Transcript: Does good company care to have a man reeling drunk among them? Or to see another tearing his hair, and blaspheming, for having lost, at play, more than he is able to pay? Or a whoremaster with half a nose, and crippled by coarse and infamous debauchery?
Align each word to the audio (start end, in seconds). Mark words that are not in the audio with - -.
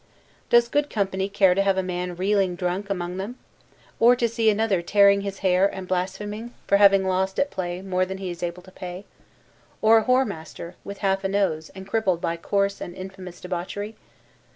Does 0.49 0.67
good 0.67 0.89
company 0.89 1.29
care 1.29 1.53
to 1.53 1.61
have 1.61 1.77
a 1.77 1.83
man 1.83 2.15
reeling 2.15 2.55
drunk 2.55 2.89
among 2.89 3.17
them? 3.17 3.37
Or 3.99 4.15
to 4.15 4.27
see 4.27 4.49
another 4.49 4.81
tearing 4.81 5.21
his 5.21 5.37
hair, 5.45 5.67
and 5.67 5.87
blaspheming, 5.87 6.55
for 6.65 6.77
having 6.77 7.05
lost, 7.05 7.37
at 7.37 7.51
play, 7.51 7.83
more 7.83 8.03
than 8.03 8.17
he 8.17 8.31
is 8.31 8.41
able 8.41 8.63
to 8.63 8.71
pay? 8.71 9.05
Or 9.79 9.99
a 9.99 10.05
whoremaster 10.05 10.73
with 10.83 10.97
half 11.05 11.23
a 11.23 11.27
nose, 11.29 11.69
and 11.75 11.87
crippled 11.87 12.19
by 12.19 12.35
coarse 12.35 12.81
and 12.81 12.95
infamous 12.95 13.39
debauchery? 13.39 13.95